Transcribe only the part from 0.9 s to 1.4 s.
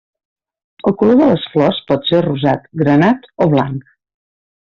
El color de